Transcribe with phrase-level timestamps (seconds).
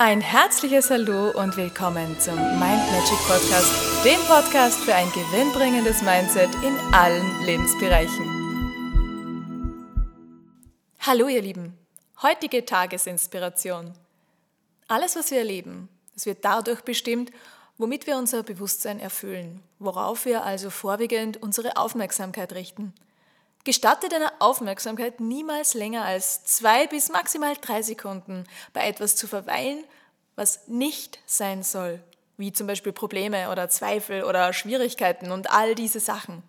[0.00, 6.54] Ein herzliches Hallo und willkommen zum Mind Magic Podcast, dem Podcast für ein gewinnbringendes Mindset
[6.62, 8.24] in allen Lebensbereichen.
[11.00, 11.76] Hallo ihr Lieben,
[12.22, 13.92] heutige Tagesinspiration.
[14.86, 17.32] Alles, was wir erleben, es wird dadurch bestimmt,
[17.76, 22.94] womit wir unser Bewusstsein erfüllen, worauf wir also vorwiegend unsere Aufmerksamkeit richten.
[23.68, 29.84] Gestatte deiner Aufmerksamkeit niemals länger als zwei bis maximal drei Sekunden bei etwas zu verweilen,
[30.36, 32.02] was nicht sein soll,
[32.38, 36.42] wie zum Beispiel Probleme oder Zweifel oder Schwierigkeiten und all diese Sachen.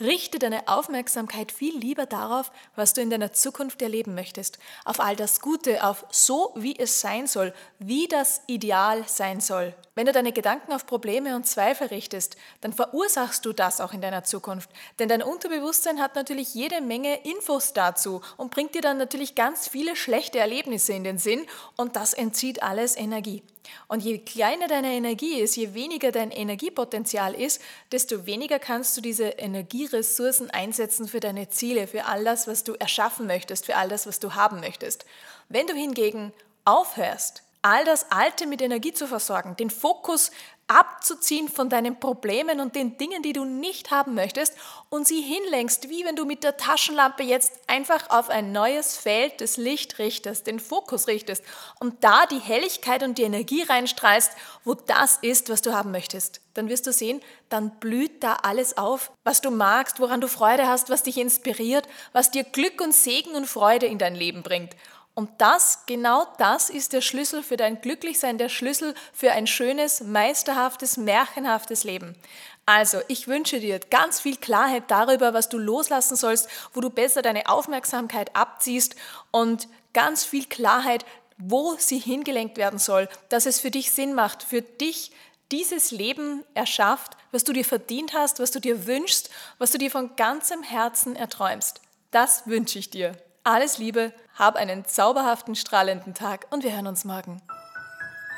[0.00, 5.16] Richte deine Aufmerksamkeit viel lieber darauf, was du in deiner Zukunft erleben möchtest, auf all
[5.16, 9.74] das Gute, auf so, wie es sein soll, wie das Ideal sein soll.
[9.96, 14.00] Wenn du deine Gedanken auf Probleme und Zweifel richtest, dann verursachst du das auch in
[14.00, 14.70] deiner Zukunft.
[15.00, 19.66] Denn dein Unterbewusstsein hat natürlich jede Menge Infos dazu und bringt dir dann natürlich ganz
[19.66, 21.44] viele schlechte Erlebnisse in den Sinn
[21.76, 23.42] und das entzieht alles Energie.
[23.86, 27.60] Und je kleiner deine Energie ist, je weniger dein Energiepotenzial ist,
[27.92, 32.74] desto weniger kannst du diese Energieressourcen einsetzen für deine Ziele, für all das, was du
[32.74, 35.04] erschaffen möchtest, für all das, was du haben möchtest.
[35.48, 36.32] Wenn du hingegen
[36.64, 40.30] aufhörst, all das Alte mit Energie zu versorgen, den Fokus
[40.68, 44.54] abzuziehen von deinen Problemen und den Dingen, die du nicht haben möchtest
[44.90, 49.40] und sie hinlenkst, wie wenn du mit der Taschenlampe jetzt einfach auf ein neues Feld
[49.40, 51.42] des Licht richtest, den Fokus richtest
[51.80, 56.42] und da die Helligkeit und die Energie reinstrahlst, wo das ist, was du haben möchtest.
[56.52, 60.66] Dann wirst du sehen, dann blüht da alles auf, was du magst, woran du Freude
[60.66, 64.74] hast, was dich inspiriert, was dir Glück und Segen und Freude in dein Leben bringt.
[65.18, 70.00] Und das, genau das ist der Schlüssel für dein Glücklichsein, der Schlüssel für ein schönes,
[70.00, 72.14] meisterhaftes, märchenhaftes Leben.
[72.66, 77.20] Also, ich wünsche dir ganz viel Klarheit darüber, was du loslassen sollst, wo du besser
[77.20, 78.94] deine Aufmerksamkeit abziehst
[79.32, 81.04] und ganz viel Klarheit,
[81.36, 85.10] wo sie hingelenkt werden soll, dass es für dich Sinn macht, für dich
[85.50, 89.90] dieses Leben erschafft, was du dir verdient hast, was du dir wünschst, was du dir
[89.90, 91.80] von ganzem Herzen erträumst.
[92.12, 93.16] Das wünsche ich dir.
[93.44, 97.40] Alles Liebe, hab einen zauberhaften, strahlenden Tag und wir hören uns morgen.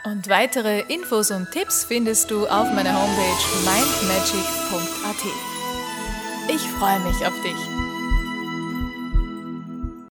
[0.05, 5.25] Und weitere Infos und Tipps findest du auf meiner Homepage mindmagic.at.
[6.49, 7.90] Ich freue mich auf dich.